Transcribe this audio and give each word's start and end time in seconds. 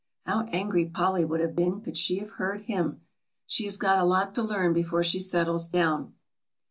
(How 0.25 0.45
angry 0.51 0.87
Polly 0.87 1.23
would 1.23 1.41
have 1.41 1.55
been 1.55 1.79
could 1.79 1.95
she 1.95 2.17
have 2.17 2.31
heard 2.31 2.61
him!) 2.61 3.01
"She 3.45 3.65
has 3.65 3.77
got 3.77 3.99
a 3.99 4.03
lot 4.03 4.33
to 4.33 4.41
learn 4.41 4.73
before 4.73 5.03
she 5.03 5.19
settles 5.19 5.67
down." 5.67 6.15